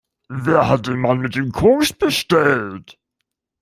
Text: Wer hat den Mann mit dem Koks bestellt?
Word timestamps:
Wer 0.33 0.67
hat 0.67 0.87
den 0.87 0.97
Mann 0.97 1.19
mit 1.19 1.35
dem 1.35 1.51
Koks 1.51 1.93
bestellt? 1.93 2.97